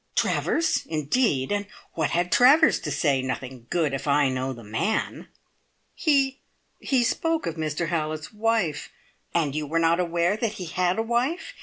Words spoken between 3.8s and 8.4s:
if I know the man." "He he spoke of Mr Hallett's